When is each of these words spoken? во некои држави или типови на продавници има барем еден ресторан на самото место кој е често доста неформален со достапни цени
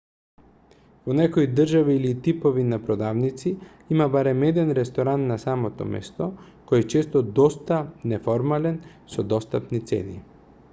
во 1.09 1.15
некои 1.17 1.49
држави 1.59 1.97
или 1.99 2.13
типови 2.27 2.63
на 2.69 2.79
продавници 2.87 3.53
има 3.97 4.07
барем 4.15 4.41
еден 4.49 4.73
ресторан 4.79 5.27
на 5.33 5.39
самото 5.45 5.89
место 5.99 6.31
кој 6.73 6.87
е 6.87 6.89
често 6.97 7.23
доста 7.43 7.81
неформален 8.15 8.83
со 9.17 9.31
достапни 9.35 9.87
цени 9.95 10.21